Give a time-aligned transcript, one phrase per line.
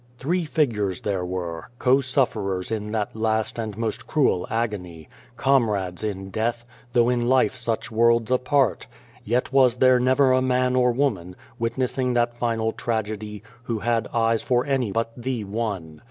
[0.17, 6.31] Three figures there were, co sufferers in that last and most cruel agony comrades in
[6.31, 8.87] death, though in life such worlds apart
[9.23, 14.41] yet was there never a man or woman, witnessing that final tragedy, who had eyes
[14.41, 15.99] for any but the One.